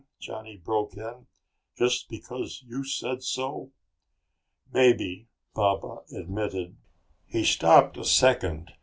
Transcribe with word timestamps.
Johnny 0.19 0.57
broke 0.57 0.97
in. 0.97 1.27
"Just 1.77 2.09
because 2.09 2.63
you 2.65 2.83
said 2.83 3.21
so?" 3.21 3.69
"Maybe," 4.73 5.27
Baba 5.53 5.97
admitted. 6.11 6.75
"He 7.27 7.43
stopped 7.43 7.97
a 7.97 8.03
second. 8.03 8.71